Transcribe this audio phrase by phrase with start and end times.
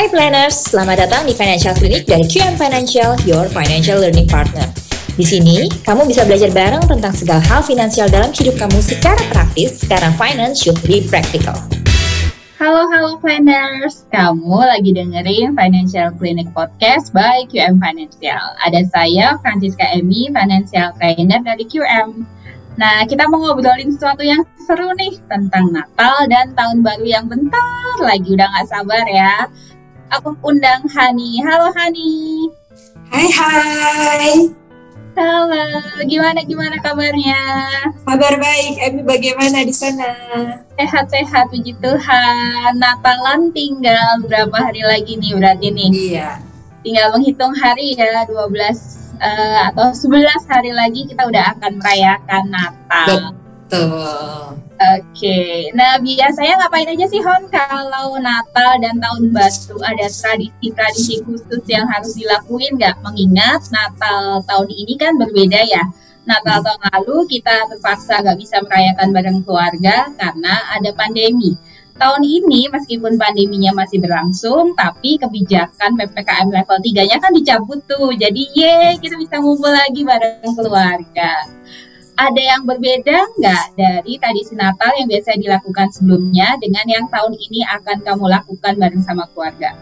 [0.00, 4.64] Hai planners, selamat datang di Financial Clinic dari QM Financial, your financial learning partner.
[5.12, 9.84] Di sini, kamu bisa belajar bareng tentang segala hal finansial dalam hidup kamu secara praktis,
[9.84, 11.52] karena finance should be practical.
[12.56, 14.08] Halo, halo planners.
[14.08, 18.56] Kamu lagi dengerin Financial Clinic Podcast by QM Financial.
[18.64, 22.24] Ada saya, Francisca Emi, Financial Trainer dari QM.
[22.80, 28.00] Nah, kita mau ngobrolin sesuatu yang seru nih tentang Natal dan Tahun Baru yang bentar
[28.00, 28.32] lagi.
[28.32, 29.44] Udah gak sabar ya.
[30.10, 31.38] Aku undang Hani.
[31.46, 32.50] Halo Hani.
[33.14, 34.50] Hai hai.
[35.14, 35.62] Halo,
[36.06, 37.38] gimana gimana kabarnya?
[38.02, 40.10] Kabar baik, Emi bagaimana di sana?
[40.74, 42.78] Sehat-sehat, puji Tuhan.
[42.78, 45.90] Natalan tinggal berapa hari lagi nih berarti nih?
[45.94, 46.30] Iya.
[46.82, 48.50] Tinggal menghitung hari ya, 12
[49.20, 53.08] uh, atau 11 hari lagi kita udah akan merayakan Natal.
[53.66, 54.69] Betul.
[54.80, 61.60] Oke, nah biasanya ngapain aja sih Hon kalau Natal dan Tahun Baru ada tradisi-tradisi khusus
[61.68, 62.96] yang harus dilakuin nggak?
[63.04, 65.84] Mengingat Natal tahun ini kan berbeda ya.
[66.24, 71.60] Natal tahun lalu kita terpaksa nggak bisa merayakan bareng keluarga karena ada pandemi.
[72.00, 78.16] Tahun ini meskipun pandeminya masih berlangsung, tapi kebijakan PPKM level 3-nya kan dicabut tuh.
[78.16, 81.59] Jadi ye, kita bisa ngumpul lagi bareng keluarga
[82.20, 87.64] ada yang berbeda nggak dari tradisi Natal yang biasa dilakukan sebelumnya dengan yang tahun ini
[87.80, 89.72] akan kamu lakukan bareng sama keluarga?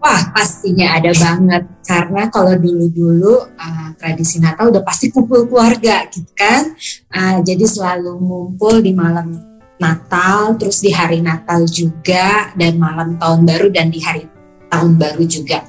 [0.00, 1.68] Wah, pastinya ada banget.
[1.84, 6.72] Karena kalau dulu-dulu uh, tradisi Natal udah pasti kumpul keluarga gitu kan.
[7.12, 9.36] Uh, jadi selalu ngumpul di malam
[9.76, 14.24] Natal, terus di hari Natal juga, dan malam tahun baru dan di hari
[14.72, 15.68] tahun baru juga.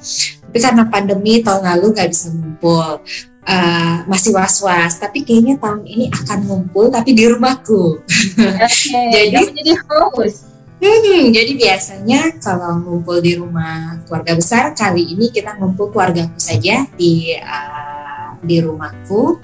[0.52, 3.00] Tapi karena pandemi tahun lalu nggak bisa ngumpul.
[3.42, 5.00] Uh, masih was-was.
[5.00, 8.04] Tapi kayaknya tahun ini akan ngumpul tapi di rumahku.
[8.36, 10.52] Okay, jadi jadi host.
[10.82, 16.84] Hmm, jadi biasanya kalau ngumpul di rumah keluarga besar kali ini kita ngumpul keluargaku saja
[16.98, 19.38] di uh, di rumahku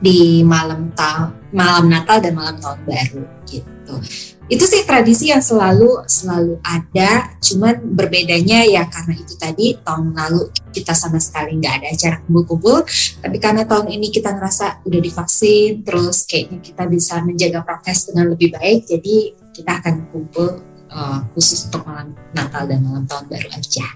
[0.00, 3.94] di malam ta malam Natal dan malam tahun baru gitu
[4.46, 10.54] itu sih tradisi yang selalu selalu ada cuman berbedanya ya karena itu tadi tahun lalu
[10.70, 12.86] kita sama sekali nggak ada acara kumpul-kumpul
[13.18, 18.30] tapi karena tahun ini kita ngerasa udah divaksin terus kayaknya kita bisa menjaga prokes dengan
[18.30, 20.62] lebih baik jadi kita akan kumpul
[20.94, 23.86] uh, khusus untuk malam Natal dan malam tahun baru aja.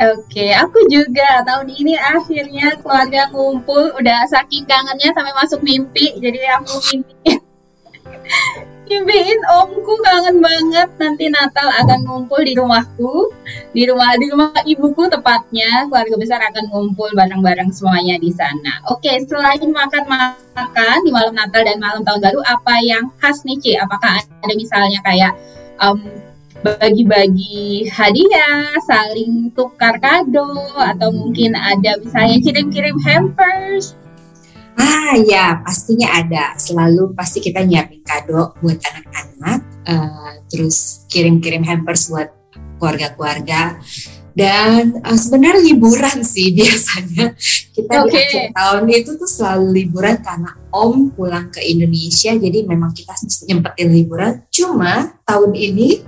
[0.00, 6.56] Oke, aku juga tahun ini akhirnya keluarga ngumpul, udah saking kangennya sampai masuk mimpi, jadi
[6.56, 7.36] aku mimpi
[8.90, 13.30] Mimpiin omku kangen banget nanti Natal akan ngumpul di rumahku
[13.70, 18.82] di rumah di rumah ibuku tepatnya keluarga besar akan ngumpul bareng-bareng semuanya di sana.
[18.90, 20.10] Oke selain makan
[20.58, 23.72] makan di malam Natal dan malam tahun baru apa yang khas nih Ci?
[23.78, 25.38] Apakah ada misalnya kayak
[25.78, 26.10] um,
[26.66, 33.96] bagi-bagi hadiah, saling tukar kado, atau mungkin ada misalnya kirim-kirim hampers
[34.80, 36.56] Ah ya pastinya ada.
[36.56, 39.60] Selalu pasti kita nyiapin kado buat anak-anak.
[39.84, 42.32] Uh, terus kirim-kirim hampers buat
[42.80, 43.76] keluarga-keluarga.
[44.32, 47.36] Dan uh, sebenarnya liburan sih biasanya
[47.76, 48.08] kita okay.
[48.08, 52.32] di akhir tahun itu tuh selalu liburan karena Om pulang ke Indonesia.
[52.32, 53.12] Jadi memang kita
[53.44, 54.32] nyempetin liburan.
[54.48, 56.00] Cuma tahun ini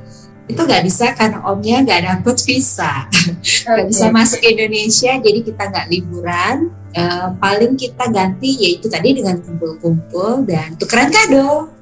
[0.51, 3.07] itu nggak bisa karena omnya nggak dapet visa
[3.63, 3.89] nggak okay.
[3.89, 6.57] bisa masuk Indonesia jadi kita nggak liburan
[6.97, 11.73] uh, paling kita ganti yaitu tadi dengan kumpul-kumpul dan tukeran kado.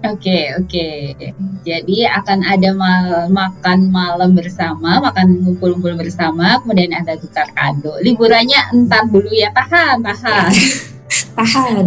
[0.00, 1.36] Oke okay, oke, okay.
[1.60, 8.00] jadi akan ada mal makan malam bersama, makan ngumpul-ngumpul bersama, kemudian ada tukar kado.
[8.00, 10.52] Liburannya entar dulu ya, tahan, tahan.
[11.36, 11.84] tahan.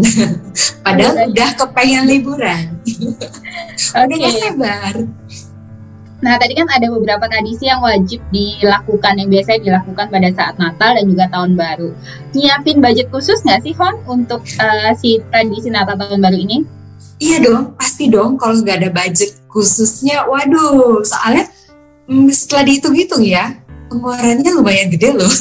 [0.85, 2.77] Padahal udah kepengen liburan.
[2.85, 4.05] Oke.
[4.05, 4.17] Okay.
[4.21, 4.93] Udah sabar.
[6.23, 10.95] Nah, tadi kan ada beberapa tradisi yang wajib dilakukan yang biasanya dilakukan pada saat Natal
[10.95, 11.91] dan juga Tahun Baru.
[12.31, 16.63] Nyiapin budget khusus nggak sih, Hon, untuk uh, si tradisi Natal Tahun Baru ini?
[17.19, 18.39] Iya dong, pasti dong.
[18.39, 21.51] Kalau nggak ada budget khususnya, waduh, soalnya
[22.07, 23.59] mm, setelah dihitung-hitung ya,
[23.91, 25.31] pengeluarannya lumayan gede loh.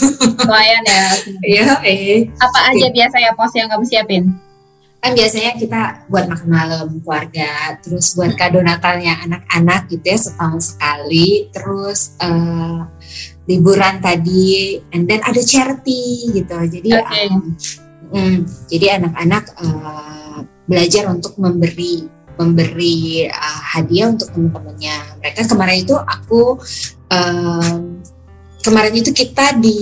[0.43, 1.07] Lumayan ya.
[1.53, 2.27] Iya, eh.
[2.43, 4.35] Apa aja biasanya pos yang kamu siapin?
[5.03, 10.63] Kan biasanya kita buat makan malam keluarga, terus buat kado Natalnya anak-anak gitu ya setahun
[10.79, 12.87] sekali, terus uh,
[13.51, 16.55] liburan tadi, and then ada charity gitu.
[16.55, 17.27] Jadi okay.
[17.27, 17.59] um,
[18.15, 22.07] um, jadi anak-anak uh, belajar untuk memberi
[22.39, 25.19] memberi uh, hadiah untuk teman-temannya.
[25.19, 26.63] Mereka kemarin itu aku
[27.11, 27.99] um,
[28.63, 29.79] kemarin itu kita di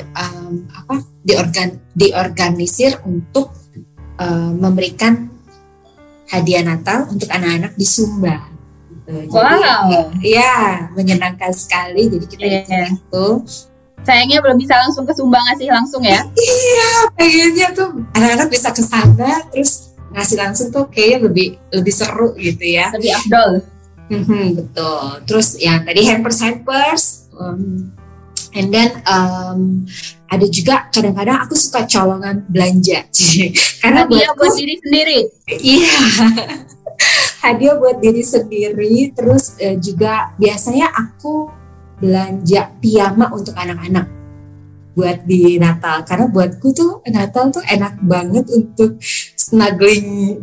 [0.00, 3.61] um, apa diorgan diorganisir untuk
[4.22, 5.26] uh, memberikan
[6.30, 8.46] hadiah Natal untuk anak-anak di Sumba.
[9.02, 9.34] gitu.
[9.34, 10.14] Wow.
[10.14, 12.06] Jadi, ya menyenangkan sekali.
[12.06, 12.86] Jadi kita yeah.
[12.88, 13.26] itu
[14.02, 16.26] Sayangnya belum bisa langsung ke Sumbang ngasih langsung ya.
[16.34, 17.88] Iya, pengennya tuh
[18.18, 22.90] anak-anak bisa ke sana terus ngasih langsung tuh kayaknya lebih lebih seru gitu ya.
[22.90, 23.50] Lebih afdol.
[24.10, 25.06] Mhm, betul.
[25.30, 27.04] Terus yang tadi hampers hampers,
[27.38, 27.94] um,
[28.58, 29.86] and then um,
[30.32, 33.04] ada juga kadang-kadang aku suka colongan belanja,
[33.84, 35.18] karena Hadiah buatku buat diri sendiri.
[35.60, 35.96] iya
[37.44, 39.12] hadiah buat diri sendiri.
[39.12, 41.50] Terus eh, juga biasanya aku
[42.00, 44.08] belanja piyama untuk anak-anak
[44.92, 49.00] buat di Natal karena buatku tuh Natal tuh enak banget untuk
[49.36, 50.36] snuggling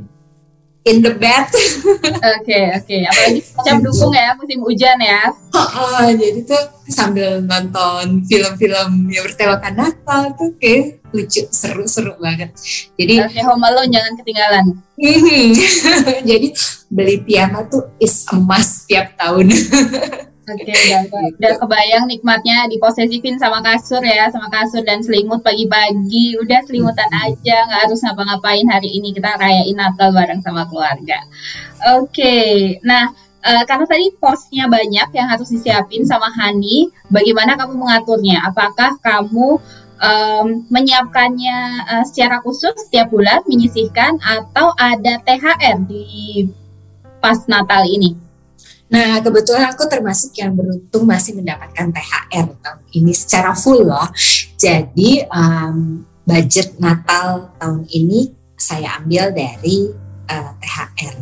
[0.88, 1.48] in the bed
[2.40, 2.96] Oke, oke.
[3.08, 5.32] Apalagi macam dukung ya musim hujan ya.
[5.56, 12.54] Oh, jadi tuh sambil nonton film-film yang bertemakan Natal tuh kayak lucu seru-seru banget
[12.94, 14.66] jadi Oke, Home Alone jangan ketinggalan.
[16.30, 16.48] jadi
[16.90, 19.50] beli piyama tuh is must tiap tahun
[20.50, 21.02] Oke, udah,
[21.38, 26.42] udah kebayang nikmatnya diposesifin sama kasur ya, sama kasur dan selimut pagi-pagi.
[26.42, 31.22] Udah selimutan aja, nggak harus ngapa-ngapain hari ini kita rayain Natal bareng sama keluarga.
[32.02, 33.14] Oke, nah
[33.46, 38.42] eh, karena tadi posnya banyak yang harus disiapin sama Hani, bagaimana kamu mengaturnya?
[38.50, 39.62] Apakah kamu
[40.02, 41.58] em, menyiapkannya
[41.94, 46.50] eh, secara khusus setiap bulan, menyisihkan, atau ada THR di
[47.22, 48.29] pas Natal ini?
[48.90, 54.10] Nah, kebetulan aku termasuk yang beruntung masih mendapatkan THR tahun ini secara full loh.
[54.58, 59.94] Jadi um, budget Natal tahun ini saya ambil dari
[60.26, 61.16] uh, THR,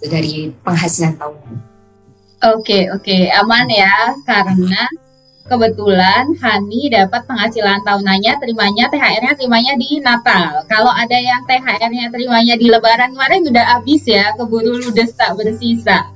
[0.00, 0.32] Itu dari
[0.64, 1.56] penghasilan tahunan.
[2.56, 4.88] Oke, oke, aman ya, karena
[5.44, 10.64] kebetulan Hani dapat penghasilan tahunannya, terimanya THR-nya terimanya di Natal.
[10.64, 16.08] Kalau ada yang THR-nya terimanya di Lebaran kemarin udah habis ya, keburu ludes tak bersisa.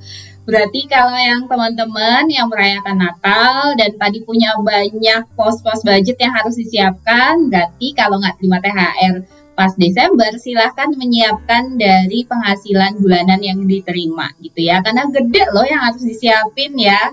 [0.45, 6.53] Berarti kalau yang teman-teman yang merayakan Natal dan tadi punya banyak pos-pos budget yang harus
[6.53, 9.25] disiapkan, berarti kalau nggak terima THR
[9.55, 14.85] pas Desember, silahkan menyiapkan dari penghasilan bulanan yang diterima gitu ya.
[14.85, 17.09] Karena gede loh yang harus disiapin ya.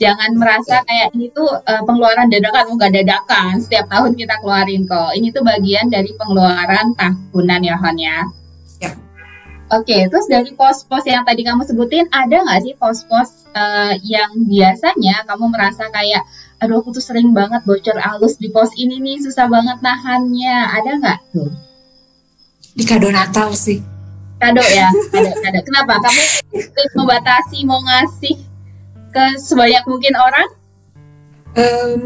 [0.00, 3.60] Jangan merasa kayak ini tuh uh, pengeluaran dadakan, enggak dadakan.
[3.60, 5.12] Setiap tahun kita keluarin kok.
[5.12, 8.08] Ini tuh bagian dari pengeluaran tahunan ya, Hon ya.
[8.08, 8.39] Ya.
[9.70, 15.22] Oke, terus dari pos-pos yang tadi kamu sebutin, ada nggak sih pos-pos uh, yang biasanya
[15.30, 16.26] kamu merasa kayak,
[16.58, 20.74] aduh aku tuh sering banget bocor halus di pos ini nih, susah banget nahannya.
[20.74, 21.54] Ada nggak tuh?
[22.74, 23.78] Di kado Natal sih.
[24.42, 25.58] Kado ya, kado, kado.
[25.62, 26.02] Kenapa?
[26.02, 26.22] Kamu
[26.98, 28.34] membatasi mau ngasih
[29.14, 30.48] ke sebanyak mungkin orang?
[31.54, 32.02] Um,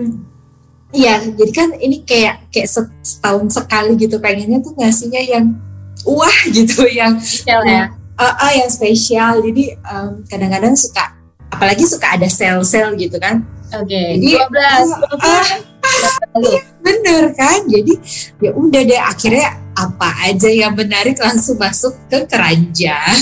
[0.94, 2.70] Iya, jadi kan ini kayak kayak
[3.02, 5.58] setahun sekali gitu pengennya tuh ngasihnya yang
[6.02, 7.94] wah gitu yang Spesial ya.
[8.18, 9.38] uh, uh, yang spesial.
[9.38, 11.14] Jadi um, kadang-kadang suka
[11.54, 13.46] apalagi suka ada sel-sel gitu kan.
[13.74, 14.46] Oke, Jadi, 12,
[15.18, 15.58] ah,
[16.38, 16.84] 12.
[16.84, 17.66] Bener kan?
[17.66, 17.94] Jadi
[18.38, 23.14] ya udah deh akhirnya apa aja yang menarik langsung masuk ke keranjang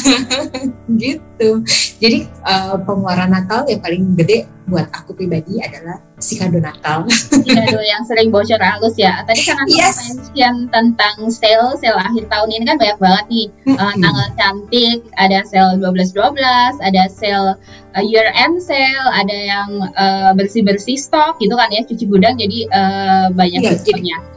[1.03, 1.65] gitu.
[1.99, 7.03] Jadi uh, pengeluaran Natal yang paling gede buat aku pribadi adalah si kado Natal.
[7.43, 9.27] Kado yang sering bocor halus ya.
[9.27, 9.99] Tadi kan aku Yes.
[10.15, 13.47] mention tentang sale, sale akhir tahun ini kan banyak banget nih.
[13.75, 17.51] Uh, tanggal cantik, ada sale 12-12, ada sale
[17.99, 19.69] uh, year end sale, ada yang
[19.99, 24.15] uh, bersih-bersih stok gitu kan ya, cuci gudang jadi uh, banyak jadi-.
[24.15, 24.31] Ba-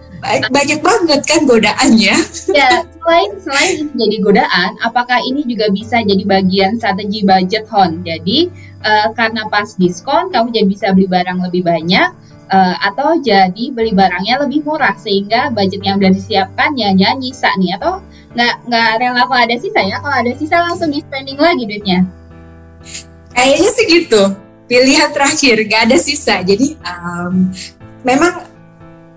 [0.49, 2.15] Banyak banget kan godaannya.
[2.51, 8.01] Ya, selain selain itu jadi godaan, apakah ini juga bisa jadi bagian strategi budget Hon?
[8.01, 8.49] Jadi
[8.85, 12.09] eh, karena pas diskon kamu jadi bisa beli barang lebih banyak
[12.49, 17.49] eh, atau jadi beli barangnya lebih murah sehingga budget yang udah disiapkan ya ya nyisa
[17.61, 18.01] nih atau
[18.35, 22.03] nggak nggak rela kalau ada sisa ya kalau ada sisa langsung di spending lagi duitnya.
[23.35, 24.23] Kayaknya sih gitu.
[24.65, 26.41] Pilihan terakhir, gak ada sisa.
[26.41, 27.53] Jadi um,
[28.01, 28.54] memang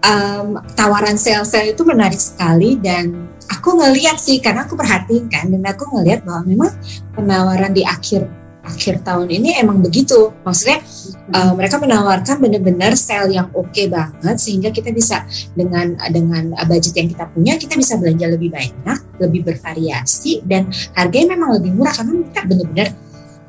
[0.05, 5.62] um, tawaran sel-sel itu menarik sekali dan aku ngeliat sih karena aku perhatiin kan dan
[5.64, 6.73] aku ngeliat bahwa memang
[7.17, 8.28] penawaran di akhir
[8.69, 10.28] akhir tahun ini emang begitu.
[10.45, 10.85] Maksudnya
[11.33, 15.25] uh, mereka menawarkan benar-benar sel yang oke banget sehingga kita bisa
[15.57, 21.33] dengan dengan budget yang kita punya kita bisa belanja lebih banyak, lebih bervariasi dan harganya
[21.33, 22.88] memang lebih murah karena mereka benar-benar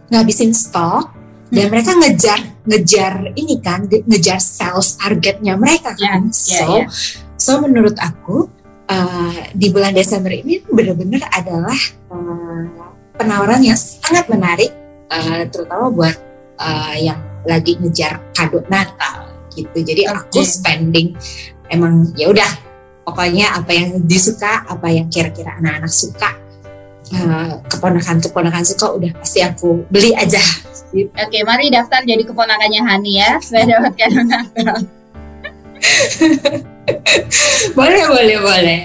[0.09, 1.18] ngabisin stok
[1.49, 1.71] dan Hmm.
[1.73, 6.85] mereka ngejar ngejar ini kan ge- ngejar sales targetnya mereka kan ya, so ya.
[7.41, 8.45] so menurut aku
[8.85, 11.79] uh, di bulan Desember ini benar-benar adalah
[12.13, 12.63] uh,
[13.17, 14.69] penawaran yang sangat menarik
[15.09, 16.15] uh, terutama buat
[16.61, 17.17] uh, yang
[17.49, 20.45] lagi ngejar kado Natal gitu jadi aku Oke.
[20.45, 21.17] spending
[21.73, 22.49] emang ya udah
[23.09, 26.29] pokoknya apa yang disuka apa yang kira-kira anak-anak suka
[27.13, 30.41] uh, keponakan-keponakan suka udah pasti aku beli aja.
[30.89, 31.13] Gitu.
[31.13, 34.77] Oke, mari daftar jadi keponakannya Hani ya supaya dapat kado Natal.
[37.77, 38.79] boleh, boleh, boleh.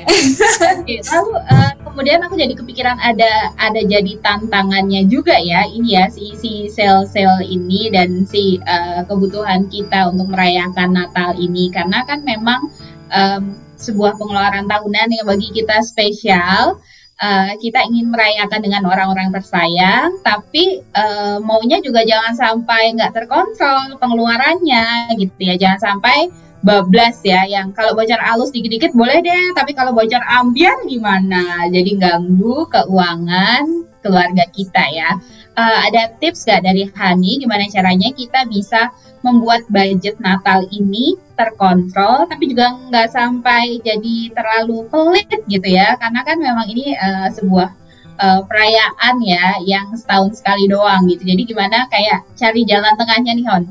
[0.79, 6.11] Oke, lalu uh, kemudian aku jadi kepikiran ada ada jadi tantangannya juga ya ini ya
[6.11, 12.27] si si sel-sel ini dan si uh, kebutuhan kita untuk merayakan Natal ini karena kan
[12.27, 12.69] memang
[13.15, 16.83] um, sebuah pengeluaran tahunan yang bagi kita spesial
[17.25, 23.97] uh, kita ingin merayakan dengan orang-orang tersayang, tapi uh, maunya juga jangan sampai nggak terkontrol
[23.97, 26.29] pengeluarannya gitu ya, jangan sampai
[26.65, 31.69] bablas ya, yang kalau bocor alus dikit-dikit boleh deh, tapi kalau bocor ambiar gimana?
[31.69, 33.65] Jadi ganggu keuangan
[34.01, 35.17] keluarga kita ya.
[35.55, 37.39] Uh, ada tips gak dari Hani?
[37.39, 38.91] Gimana caranya kita bisa
[39.23, 45.95] membuat budget Natal ini terkontrol tapi juga nggak sampai jadi terlalu pelit gitu ya?
[46.03, 47.71] Karena kan memang ini uh, sebuah
[48.19, 51.23] uh, perayaan ya yang setahun sekali doang gitu.
[51.23, 53.65] Jadi gimana kayak cari jalan tengahnya nih Hon?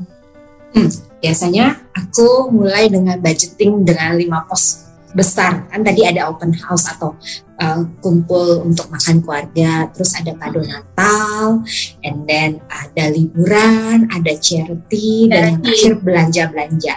[0.74, 0.90] Hmm,
[1.22, 4.83] biasanya aku mulai dengan budgeting dengan lima pos
[5.14, 5.64] besar.
[5.70, 7.14] Kan tadi ada open house atau
[7.62, 11.62] uh, kumpul untuk makan keluarga terus ada kado Natal
[12.02, 16.94] and then ada liburan ada charity dan yang terakhir belanja belanja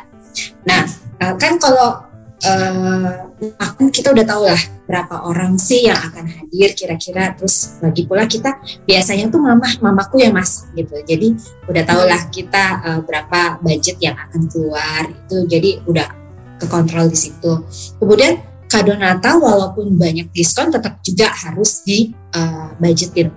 [0.68, 0.84] Nah,
[1.24, 2.04] uh, kan kalau
[2.46, 3.12] uh,
[3.58, 7.34] aku kita udah tahu lah berapa orang sih yang akan hadir kira-kira.
[7.34, 11.00] Terus lagi pula kita biasanya tuh mama mamaku yang masak gitu.
[11.08, 11.34] Jadi
[11.68, 15.38] udah tau lah kita uh, berapa budget yang akan keluar itu.
[15.48, 16.27] Jadi udah
[16.58, 17.52] kekontrol di situ.
[18.02, 23.32] Kemudian kado Natal walaupun banyak diskon tetap juga harus di uh, budgetin.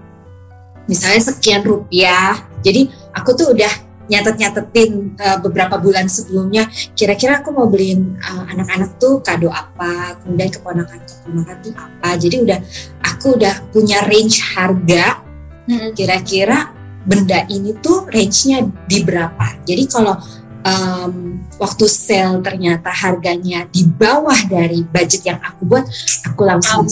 [0.91, 2.35] Misalnya sekian rupiah.
[2.61, 3.71] Jadi aku tuh udah
[4.11, 6.67] nyatet-nyatetin uh, beberapa bulan sebelumnya
[6.99, 12.19] kira-kira aku mau beliin uh, anak-anak tuh kado apa kemudian keponakan-keponakan tuh apa.
[12.19, 12.59] Jadi udah
[13.07, 15.23] aku udah punya range harga.
[15.95, 16.75] Kira-kira
[17.07, 19.63] benda ini tuh range-nya di berapa.
[19.63, 20.19] Jadi kalau
[20.65, 25.85] um, waktu sale ternyata harganya di bawah dari budget yang aku buat
[26.27, 26.85] aku langsung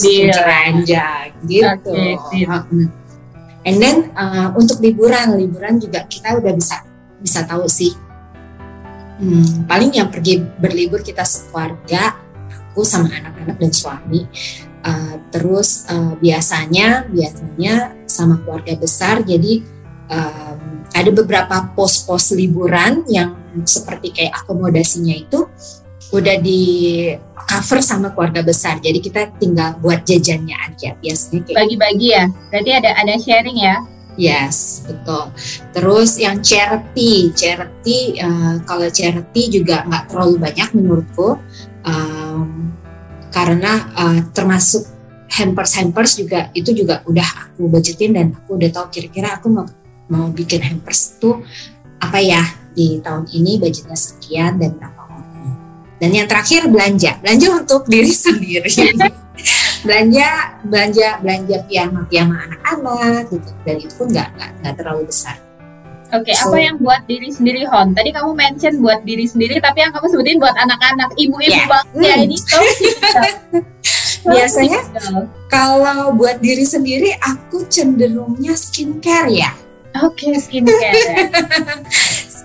[0.79, 2.45] aja gitu okay,
[3.65, 7.93] and then uh, untuk liburan liburan juga kita udah bisa bisa tahu sih.
[9.19, 12.15] Hmm, paling yang pergi berlibur kita sekeluarga,
[12.71, 14.23] aku sama anak-anak dan suami.
[14.79, 19.59] Uh, terus uh, biasanya biasanya sama keluarga besar, jadi
[20.07, 23.35] um, ada beberapa pos-pos liburan yang
[23.65, 25.47] seperti kayak akomodasinya itu
[26.09, 26.61] udah di
[27.49, 28.77] cover sama keluarga besar.
[28.81, 32.25] Jadi kita tinggal buat jajannya aja biasanya kayak bagi-bagi ya.
[32.53, 33.75] Berarti ada ada sharing ya.
[34.19, 35.31] Yes, betul.
[35.71, 41.39] Terus yang charity, charity uh, kalau charity juga nggak terlalu banyak menurutku,
[41.87, 42.75] um,
[43.31, 44.83] karena uh, termasuk
[45.29, 49.67] hampers hampers juga itu juga udah aku budgetin dan aku udah tahu kira-kira aku mau
[50.09, 51.45] mau bikin hampers tuh
[52.01, 52.41] apa ya
[52.79, 55.27] di tahun ini budgetnya sekian dan berapa orang.
[55.99, 58.71] Dan yang terakhir belanja, belanja untuk diri sendiri.
[59.87, 65.39] belanja belanja belanja piyama piyama anak-anak gitu dan itu pun nggak nggak terlalu besar.
[66.09, 67.93] Oke, okay, so, apa yang buat diri sendiri Hon?
[67.93, 71.69] Tadi kamu mention buat diri sendiri, tapi yang kamu sebutin buat anak-anak, ibu-ibu yeah.
[71.69, 72.23] banget ya hmm.
[72.25, 72.37] ini.
[74.25, 74.81] Biasanya
[75.53, 79.53] kalau buat diri sendiri, aku cenderungnya skincare ya.
[80.01, 81.29] Oke, okay, skincare.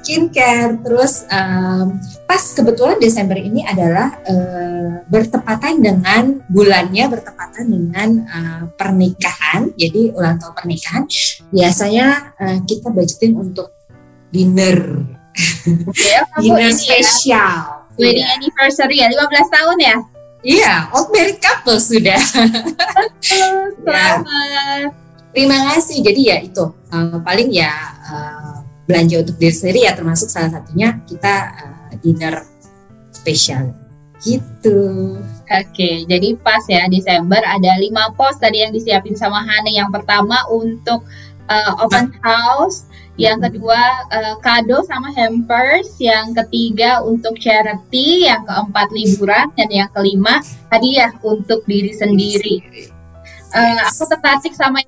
[0.05, 0.77] Skincare.
[0.85, 1.97] Terus um,
[2.29, 9.73] pas kebetulan Desember ini adalah uh, bertepatan dengan bulannya bertepatan dengan uh, pernikahan.
[9.81, 11.09] Jadi ulang tahun pernikahan
[11.49, 13.73] biasanya uh, kita budgetin untuk
[14.29, 15.01] dinner.
[15.97, 16.77] Ya, dinner ya.
[16.77, 17.57] spesial.
[17.65, 17.97] Ya.
[17.97, 18.37] Wedding yeah.
[18.37, 19.97] anniversary ya, 15 tahun ya?
[20.45, 22.21] Iya, old married couple sudah.
[23.25, 24.21] Selamat.
[24.29, 24.93] ya.
[25.35, 26.05] Terima kasih.
[26.05, 27.73] Jadi ya itu uh, paling ya
[28.07, 32.45] uh, belanja untuk diri sendiri ya termasuk salah satunya kita uh, dinner
[33.13, 33.73] spesial
[34.25, 35.21] gitu.
[35.45, 39.77] Oke, jadi pas ya Desember ada lima pos tadi yang disiapin sama Hane.
[39.77, 41.05] Yang pertama untuk
[41.53, 42.89] uh, open house,
[43.21, 43.77] yang kedua
[44.09, 50.41] uh, kado sama hampers, yang ketiga untuk charity, yang keempat liburan, dan yang kelima
[50.73, 52.89] hadiah untuk diri sendiri.
[53.55, 54.83] Uh, aku tertarik sama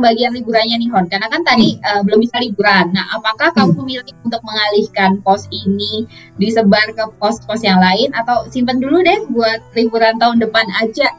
[0.00, 1.84] yang bagian liburannya nih Hon karena kan tadi hmm.
[1.84, 2.88] uh, belum bisa liburan.
[2.96, 3.56] Nah, apakah hmm.
[3.60, 6.08] kamu memilih untuk mengalihkan pos ini
[6.40, 11.12] disebar ke pos-pos yang lain atau simpen dulu deh buat liburan tahun depan aja?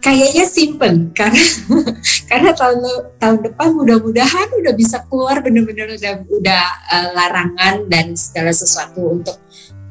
[0.00, 1.44] Kayaknya simpen karena
[2.30, 2.78] karena tahun
[3.18, 9.34] tahun depan mudah-mudahan udah bisa keluar bener-bener udah udah uh, larangan dan segala sesuatu untuk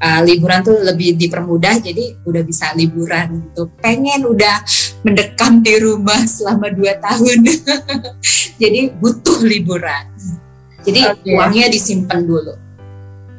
[0.04, 4.60] uh, liburan tuh lebih dipermudah jadi udah bisa liburan gitu pengen udah
[5.04, 7.44] mendekam di rumah selama dua tahun.
[8.62, 10.08] Jadi butuh liburan.
[10.84, 11.36] Jadi okay.
[11.36, 12.56] uangnya disimpan dulu.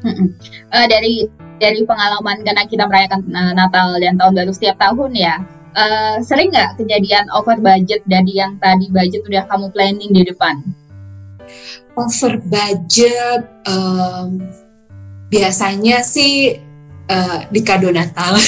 [0.05, 1.25] Uh, dari
[1.57, 5.41] dari pengalaman karena kita merayakan uh, Natal dan tahun baru setiap tahun ya
[5.73, 10.61] uh, sering nggak kejadian over budget dari yang tadi budget udah kamu planning di depan?
[11.97, 14.45] Over budget um,
[15.35, 16.55] biasanya sih
[17.11, 18.39] uh, di kado Natal.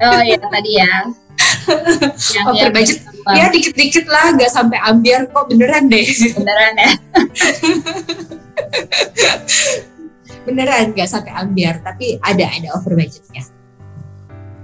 [0.00, 0.94] Oh ya tadi ya.
[2.36, 2.98] yang, Over budget
[3.34, 6.04] ya dikit-dikit lah, nggak sampai ambiar kok beneran deh.
[6.36, 6.90] Beneran ya.
[10.48, 13.44] beneran nggak sampai ambiar, tapi ada ada over budgetnya.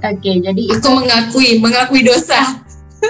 [0.01, 2.41] Oke, jadi aku itu, mengakui mengakui dosa.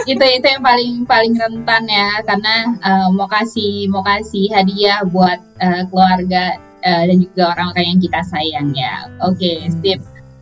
[0.07, 5.42] itu itu yang paling paling rentan ya karena uh, mau kasih mau kasih hadiah buat
[5.59, 9.08] uh, keluarga uh, dan juga orang-orang yang kita sayang ya.
[9.25, 10.00] Oke, okay, sip.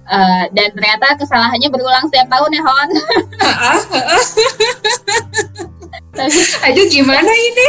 [0.09, 2.89] Uh, dan ternyata kesalahannya berulang setiap tahun ya Hon.
[6.65, 7.69] Aduh gimana ini?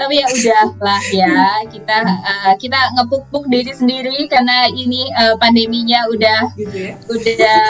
[0.00, 1.36] Tapi ya udah lah ya
[1.68, 6.92] kita uh, kita ngepuk-puk diri sendiri karena ini uh, pandeminya udah gitu ya?
[7.08, 7.62] udah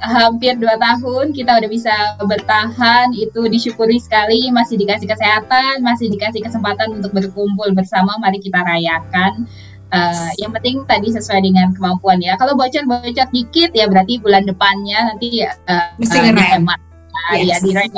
[0.00, 6.40] hampir dua tahun kita udah bisa bertahan itu disyukuri sekali masih dikasih kesehatan masih dikasih
[6.40, 9.44] kesempatan untuk berkumpul bersama mari kita rayakan
[9.86, 12.34] Uh, yang penting tadi sesuai dengan kemampuan ya.
[12.34, 16.80] Kalau bocor-bocor dikit ya berarti bulan depannya nanti uh, mesti uh, dihemat.
[17.14, 17.62] Nah, yes.
[17.62, 17.90] Ya direm.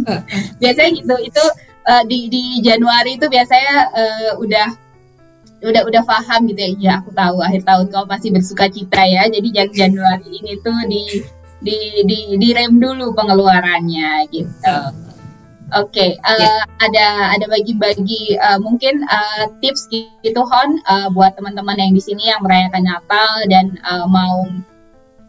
[0.64, 1.14] biasanya gitu.
[1.28, 1.44] Itu
[1.88, 4.68] uh, di di Januari itu biasanya uh, udah
[5.64, 6.70] udah udah paham gitu ya.
[6.78, 9.26] Ya aku tahu akhir tahun kau masih bersuka cita ya.
[9.26, 11.02] Jadi Januari ini tuh di
[11.58, 14.78] di di direm dulu pengeluarannya gitu.
[15.68, 16.64] Oke, okay, uh, eh, yeah.
[16.80, 22.32] ada ada bagi-bagi uh, mungkin uh, tips gitu Hon uh, buat teman-teman yang di sini
[22.32, 24.48] yang merayakan Natal dan uh, mau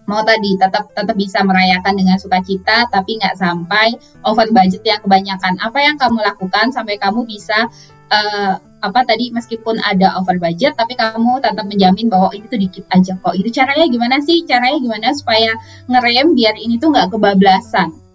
[0.10, 3.94] mau tadi tetap tetap bisa merayakan dengan sukacita tapi nggak sampai
[4.26, 5.62] over budget yang kebanyakan.
[5.62, 7.70] Apa yang kamu lakukan sampai kamu bisa
[8.10, 12.90] uh, apa tadi meskipun ada over budget tapi kamu tetap menjamin bahwa ini tuh dikit
[12.90, 13.38] aja kok.
[13.38, 14.42] Itu caranya gimana sih?
[14.50, 15.54] Caranya gimana supaya
[15.86, 18.10] ngerem biar ini tuh nggak kebablasan?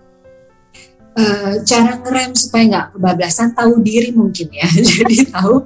[1.18, 5.62] uh, cara ngerem supaya nggak kebablasan tahu diri mungkin ya jadi tahu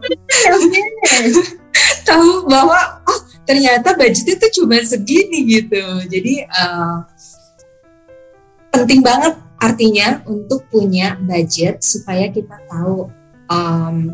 [2.05, 5.81] tahu bahwa oh ternyata budgetnya tuh cuma segini gitu.
[6.05, 7.01] Jadi uh,
[8.69, 13.09] penting banget artinya untuk punya budget supaya kita tahu
[13.49, 14.13] um,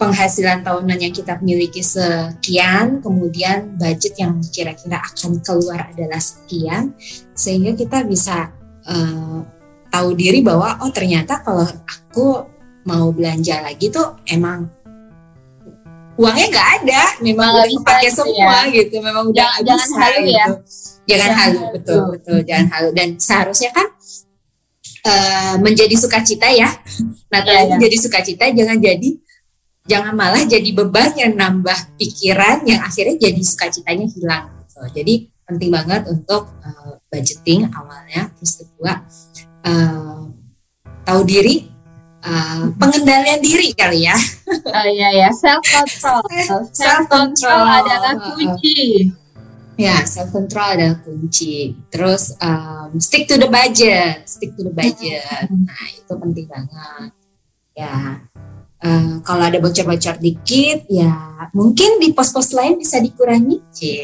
[0.00, 6.96] penghasilan tahunan yang kita miliki sekian, kemudian budget yang kira-kira akan keluar adalah sekian,
[7.36, 8.48] sehingga kita bisa
[8.88, 9.44] uh,
[9.92, 12.48] tahu diri bahwa oh ternyata kalau aku
[12.88, 14.72] mau belanja lagi tuh emang
[16.18, 18.74] uangnya nggak ada, memang udah pakai gitu semua ya.
[18.74, 20.26] gitu, memang udah jangan, jangan bisa halu ya.
[20.26, 20.54] gitu.
[21.10, 23.88] Jangan halu, betul betul, jangan halu dan seharusnya kan
[25.06, 26.70] uh, menjadi sukacita ya.
[27.30, 27.76] Nah, ya, ya.
[27.78, 29.10] menjadi sukacita jangan jadi
[29.86, 34.44] jangan malah jadi beban yang nambah pikiran yang akhirnya jadi sukacitanya hilang.
[34.66, 34.80] Gitu.
[35.02, 35.14] Jadi
[35.50, 39.02] penting banget untuk uh, budgeting awalnya, terus kedua
[39.66, 40.30] uh,
[41.02, 41.69] tahu diri,
[42.24, 44.16] uh, pengendalian diri kali ya.
[44.50, 46.22] Oh iya ya, self control.
[46.72, 49.08] Self control adalah kunci.
[49.80, 51.72] Ya, self control adalah kunci.
[51.88, 55.48] Terus um, stick to the budget, stick to the budget.
[55.48, 57.10] Nah itu penting banget.
[57.72, 58.20] Ya,
[58.84, 63.56] uh, kalau ada bocor-bocor dikit, ya mungkin di pos-pos lain bisa dikurangi.
[63.56, 63.96] Oke.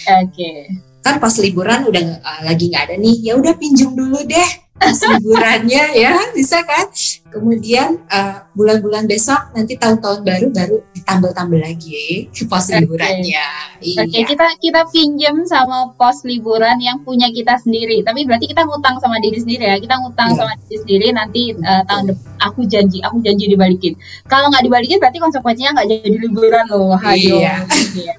[0.00, 0.60] Okay.
[1.00, 4.70] Kan pas liburan udah uh, lagi nggak ada nih, ya udah pinjam dulu deh
[5.20, 6.88] liburannya ya bisa kan
[7.30, 12.82] kemudian uh, bulan-bulan besok nanti tahun-tahun baru baru ditambal-tambal lagi pos okay.
[12.82, 13.46] liburannya
[13.80, 14.02] iya.
[14.02, 18.66] oke okay, kita kita pinjam sama pos liburan yang punya kita sendiri tapi berarti kita
[18.66, 20.38] ngutang sama diri sendiri ya kita ngutang yeah.
[20.42, 23.94] sama diri sendiri nanti uh, tahun depan aku janji aku janji dibalikin
[24.26, 27.56] kalau nggak dibalikin berarti konsekuensinya nggak jadi liburan loh hayo iya.
[27.94, 28.14] iya.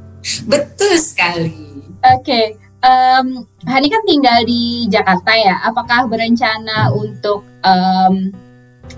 [0.50, 1.52] betul sekali
[2.00, 5.58] oke okay um, Hani kan tinggal di Jakarta ya.
[5.66, 8.30] Apakah berencana untuk um,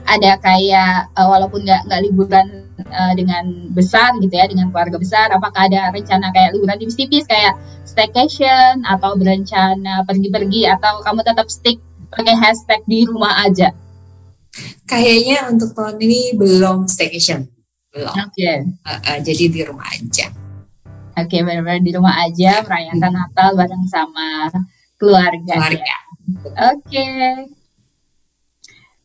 [0.07, 2.47] ada kayak uh, walaupun nggak nggak liburan
[2.91, 7.59] uh, dengan besar gitu ya dengan keluarga besar, apakah ada rencana kayak liburan tipis-tipis kayak
[7.83, 13.75] staycation atau berencana pergi-pergi atau kamu tetap stick pakai hashtag di rumah aja?
[14.87, 17.47] Kayaknya untuk tahun ini belum staycation,
[17.95, 18.15] belum.
[18.15, 18.35] Oke.
[18.35, 18.57] Okay.
[18.83, 20.40] Uh, uh, jadi di rumah aja.
[21.19, 24.27] Oke, okay, benar-benar di rumah aja merayakan Natal bareng sama
[24.97, 25.55] keluarga.
[25.59, 25.97] Keluarga.
[26.71, 26.87] Oke.
[26.87, 27.35] Okay.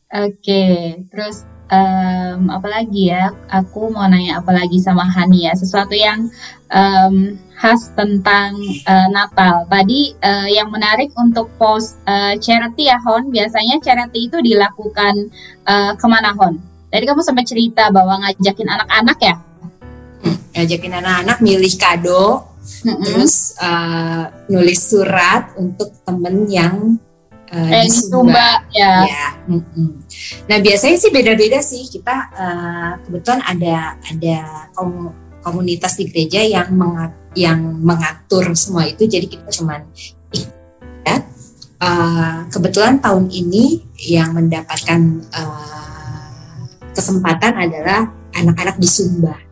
[0.06, 0.74] Oke, okay.
[1.10, 6.30] terus um, apalagi ya aku mau nanya apalagi sama Hani ya sesuatu yang
[6.70, 8.54] um, khas tentang
[8.86, 14.38] uh, Natal tadi uh, yang menarik untuk post uh, charity ya Hon biasanya charity itu
[14.38, 15.32] dilakukan
[15.66, 16.60] uh, ke mana Hon
[16.92, 19.34] tadi kamu sampai cerita bahwa ngajakin anak-anak ya
[20.54, 23.04] ngajakin anak-anak milih kado mm-hmm.
[23.04, 26.98] terus uh, nulis surat untuk temen yang
[27.52, 29.06] uh, eh, di Sumba ya.
[29.06, 29.26] ya.
[29.46, 29.90] Mm-hmm.
[30.50, 34.38] Nah biasanya sih beda-beda sih kita uh, kebetulan ada ada
[34.74, 39.84] kom- komunitas di gereja yang mengat yang mengatur semua itu jadi kita cuman
[40.32, 41.16] ya.
[41.76, 46.64] Uh, kebetulan tahun ini yang mendapatkan uh,
[46.96, 49.45] kesempatan adalah anak-anak di Sumba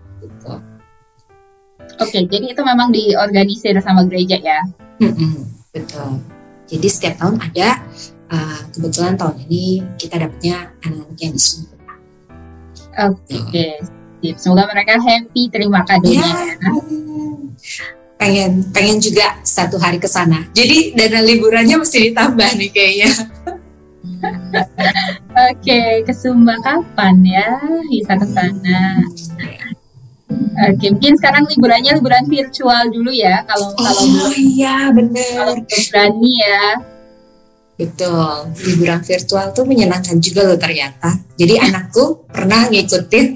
[2.02, 4.60] Oke, okay, jadi itu memang diorganisir sama gereja ya?
[4.98, 6.18] Mm-mm, betul.
[6.66, 7.78] Jadi setiap tahun ada,
[8.34, 11.70] uh, kebetulan tahun ini kita dapatnya anak-anak yang disuruh.
[12.94, 13.74] Oke, okay.
[14.38, 16.22] semoga mereka happy terima kadonya.
[16.22, 16.54] Ya.
[16.62, 16.72] ya.
[18.14, 20.46] Pengen, pengen juga satu hari ke sana.
[20.54, 23.10] Jadi dana liburannya mesti ditambah nih kayaknya.
[25.34, 27.58] Oke, okay, ke Sumba kapan ya
[27.90, 29.02] bisa ke sana?
[30.54, 35.32] Oke, mungkin sekarang liburannya liburan virtual dulu ya kalau oh, kalau belum iya benar.
[35.36, 36.64] Kalau berani ya.
[37.74, 41.18] Betul, liburan virtual tuh menyenangkan juga loh ternyata.
[41.34, 43.26] Jadi anakku pernah ngikutin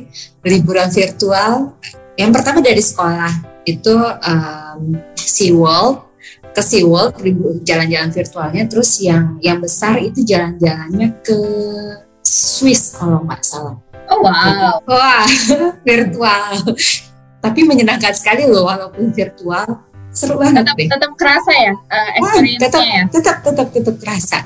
[0.46, 1.74] liburan virtual.
[2.14, 3.33] Yang pertama dari sekolah
[3.66, 4.81] itu um,
[5.18, 6.09] SeaWorld
[6.55, 7.18] ke SeaWorld
[7.66, 8.64] jalan-jalan virtualnya.
[8.70, 11.38] Terus yang yang besar itu jalan-jalannya ke
[12.22, 13.77] Swiss kalau nggak salah.
[14.09, 14.81] Oh wow.
[14.88, 15.25] Wah,
[15.88, 16.44] virtual.
[17.38, 19.85] Tapi menyenangkan sekali loh walaupun virtual.
[20.09, 20.88] Seru banget tetap, deh.
[20.88, 23.03] tetap kerasa ya uh, experience tetap, ya?
[23.12, 24.38] tetap tetap tetap kerasa.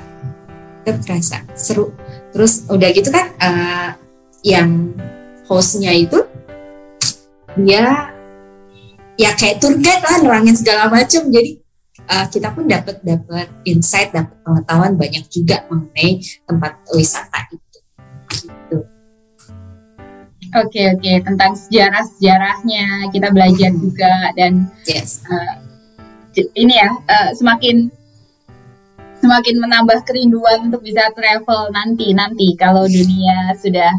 [0.83, 1.37] Tetap kerasa.
[1.55, 1.95] Seru.
[2.35, 3.89] Terus udah gitu kan uh,
[4.43, 4.91] yang
[5.47, 6.19] hostnya itu
[7.55, 8.11] dia
[9.15, 11.61] ya kayak tour guide lah nerangin segala macam jadi
[12.09, 17.62] uh, kita pun dapat dapat insight dapat pengetahuan banyak juga mengenai tempat wisata itu
[20.53, 21.15] Oke okay, oke okay.
[21.25, 25.25] tentang sejarah sejarahnya kita belajar juga dan yes.
[25.25, 25.57] uh,
[26.53, 27.89] ini ya uh, semakin
[29.17, 33.91] semakin menambah kerinduan untuk bisa travel nanti nanti kalau dunia sudah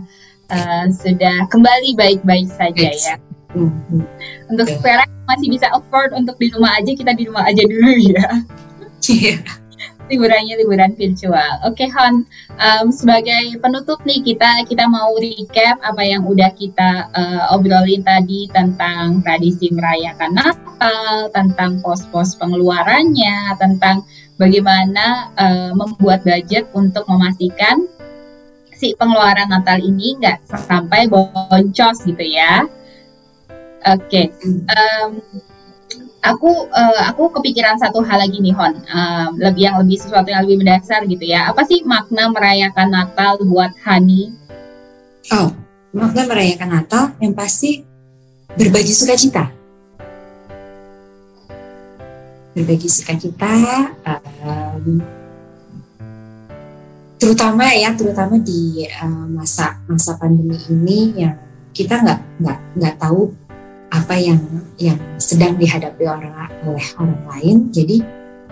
[0.55, 3.11] uh, sudah kembali baik-baik saja yes.
[3.11, 3.17] ya.
[3.55, 4.03] Mm-hmm.
[4.55, 8.27] Untuk sekarang masih bisa afford untuk di rumah aja kita di rumah aja dulu ya.
[9.05, 9.64] Yeah
[10.13, 11.65] liburannya liburan virtual.
[11.65, 12.29] Oke okay, Hon,
[12.61, 18.49] um, sebagai penutup nih kita kita mau recap apa yang udah kita uh, obrolin tadi
[18.53, 24.05] tentang tradisi merayakan Natal, tentang pos-pos pengeluarannya, tentang
[24.37, 27.89] bagaimana uh, membuat budget untuk memastikan
[28.75, 32.69] si pengeluaran Natal ini nggak sampai boncos gitu ya.
[33.85, 34.65] Oke, okay.
[34.73, 35.21] um,
[36.25, 40.49] aku uh, aku kepikiran satu hal lagi nih Hon, uh, lebih yang lebih sesuatu yang
[40.49, 41.53] lebih mendasar gitu ya.
[41.53, 44.33] Apa sih makna merayakan Natal buat Hani?
[45.37, 45.53] Oh,
[45.93, 47.85] makna merayakan Natal yang pasti
[48.57, 49.53] berbagi sukacita.
[52.55, 53.51] Berbagi sukacita,
[54.07, 55.03] um,
[57.19, 61.35] terutama ya, terutama di uh, masa masa pandemi ini yang
[61.75, 63.35] kita nggak nggak nggak tahu
[63.95, 64.43] apa yang
[64.75, 66.35] yang sedang dihadapi orang
[66.67, 67.57] oleh orang lain.
[67.71, 68.03] Jadi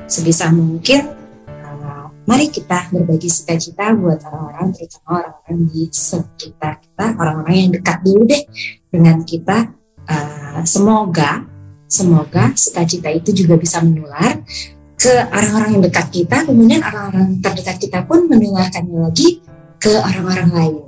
[0.06, 1.10] sebisa mungkin
[1.50, 7.98] uh, mari kita berbagi cita-cita buat orang-orang terutama orang-orang di sekitar kita, orang-orang yang dekat
[8.06, 8.42] dulu deh
[8.94, 9.58] dengan kita.
[10.02, 11.46] Uh, semoga
[11.86, 14.42] semoga cita-cita itu juga bisa menular
[14.98, 19.42] ke orang-orang yang dekat kita, kemudian orang-orang terdekat kita pun menularkannya lagi
[19.82, 20.84] ke orang-orang lain.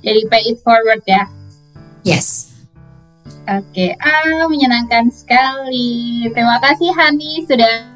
[0.00, 1.28] Jadi pay it forward ya.
[2.00, 2.49] Yes,
[3.48, 6.28] Oke, ah menyenangkan sekali.
[6.36, 7.88] Terima kasih Hani sudah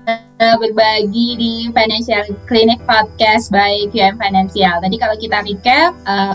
[0.58, 4.80] berbagi di Financial Clinic Podcast by QM Financial.
[4.80, 6.34] Tadi kalau kita recap uh,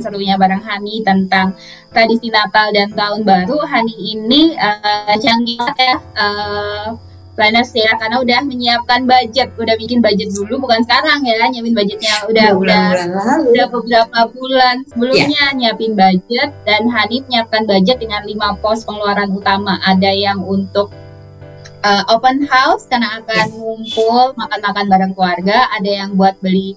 [0.00, 1.52] serunya bareng Hani tentang
[1.92, 5.96] tradisi Natal dan Tahun Baru, Hani ini uh, canggih ya.
[6.16, 6.96] Uh,
[7.36, 9.52] planners ya karena udah menyiapkan budget.
[9.60, 11.46] Udah bikin budget dulu bukan sekarang ya.
[11.46, 14.82] Nyiapin budgetnya udah udah udah, udah beberapa bulan.
[14.88, 15.54] Sebelumnya yeah.
[15.54, 19.78] nyiapin budget dan Hanif menyiapkan budget dengan lima pos pengeluaran utama.
[19.84, 20.90] Ada yang untuk
[21.84, 25.68] uh, open house karena akan ngumpul makan-makan bareng keluarga.
[25.76, 26.74] Ada yang buat beli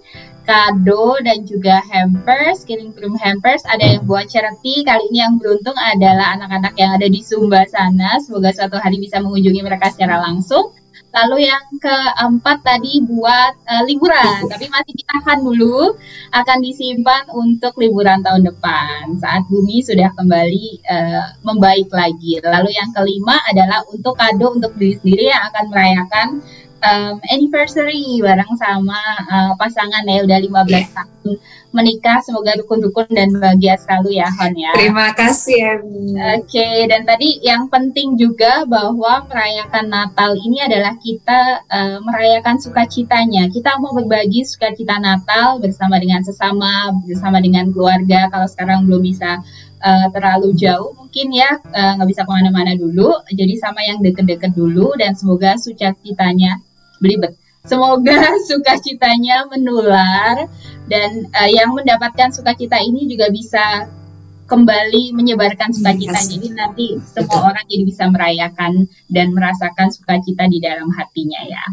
[0.50, 3.62] kado dan juga hampers, kirim kirim hampers.
[3.70, 4.82] Ada yang buat charity.
[4.82, 8.18] Kali ini yang beruntung adalah anak-anak yang ada di Sumba sana.
[8.18, 10.74] Semoga suatu hari bisa mengunjungi mereka secara langsung.
[11.10, 15.98] Lalu yang keempat tadi buat uh, liburan, tapi masih ditahan dulu,
[16.30, 22.38] akan disimpan untuk liburan tahun depan saat bumi sudah kembali uh, membaik lagi.
[22.46, 26.28] Lalu yang kelima adalah untuk kado untuk diri sendiri yang akan merayakan
[26.84, 30.88] um, anniversary bareng sama uh, pasangan ya udah 15 yeah.
[30.94, 31.36] tahun
[31.70, 34.74] menikah semoga rukun-rukun dan bahagia selalu ya Hon ya.
[34.74, 41.62] Terima kasih Oke okay, dan tadi yang penting juga bahwa merayakan Natal ini adalah kita
[41.70, 43.54] uh, merayakan sukacitanya.
[43.54, 48.34] Kita mau berbagi sukacita Natal bersama dengan sesama, bersama dengan keluarga.
[48.34, 49.38] Kalau sekarang belum bisa
[49.86, 53.14] uh, terlalu jauh mungkin ya nggak uh, bisa ke mana-mana dulu.
[53.30, 56.58] Jadi sama yang deket-deket dulu dan semoga sukacitanya
[57.00, 57.36] belibet.
[57.68, 60.48] Semoga sukacitanya menular
[60.88, 63.90] dan uh, yang mendapatkan sukacita ini juga bisa
[64.50, 66.34] kembali menyebarkan sukacita yes.
[66.34, 71.64] ini nanti semua orang jadi bisa merayakan dan merasakan sukacita di dalam hatinya ya.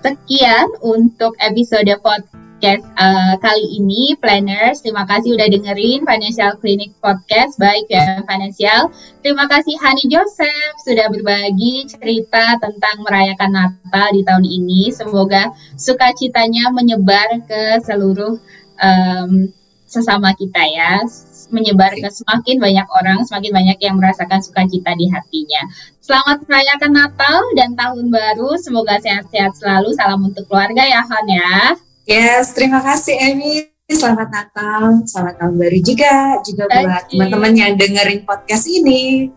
[0.00, 6.90] Sekian untuk episode podcast podcast uh, kali ini planners terima kasih udah dengerin Financial Clinic
[6.98, 8.90] Podcast baik ya Financial
[9.22, 16.74] terima kasih Hani Joseph sudah berbagi cerita tentang merayakan Natal di tahun ini semoga sukacitanya
[16.74, 18.42] menyebar ke seluruh
[18.82, 19.54] um,
[19.86, 21.06] sesama kita ya
[21.54, 25.64] menyebar ke semakin banyak orang, semakin banyak yang merasakan sukacita di hatinya.
[25.96, 29.96] Selamat merayakan Natal dan Tahun Baru, semoga sehat-sehat selalu.
[29.96, 31.87] Salam untuk keluarga ya, Han ya.
[32.08, 33.68] Yes, terima kasih Emi.
[33.84, 39.28] Selamat Natal, selamat tahun baru juga, juga buat teman-teman yang dengerin podcast ini.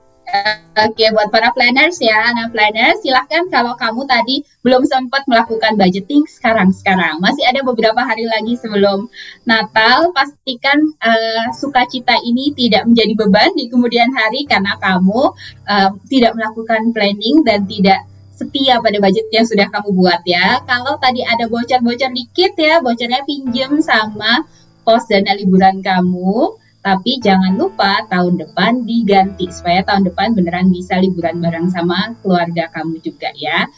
[0.79, 6.23] Oke, buat para planners ya, nah planners silahkan kalau kamu tadi belum sempat melakukan budgeting
[6.31, 9.11] sekarang-sekarang, masih ada beberapa hari lagi sebelum
[9.43, 15.35] Natal, pastikan uh, sukacita ini tidak menjadi beban di kemudian hari karena kamu
[15.67, 17.99] uh, tidak melakukan planning dan tidak
[18.41, 20.57] setia pada budget yang sudah kamu buat ya.
[20.65, 24.49] Kalau tadi ada bocor-bocor dikit ya, bocornya pinjam sama
[24.81, 26.57] pos dana liburan kamu.
[26.81, 32.73] Tapi jangan lupa tahun depan diganti supaya tahun depan beneran bisa liburan bareng sama keluarga
[32.73, 33.69] kamu juga ya.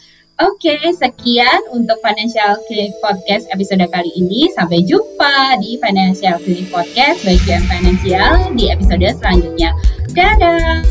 [0.42, 4.50] Oke, sekian untuk Financial Clinic Podcast episode kali ini.
[4.56, 9.70] Sampai jumpa di Financial Clinic Podcast bagian financial di episode selanjutnya.
[10.18, 10.82] Dadah!